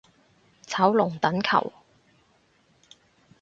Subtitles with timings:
[0.65, 1.71] 炒龍躉球